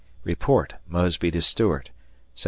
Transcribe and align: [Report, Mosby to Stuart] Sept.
[Report, 0.23 0.73
Mosby 0.89 1.29
to 1.29 1.43
Stuart] 1.43 1.91
Sept. 2.35 2.39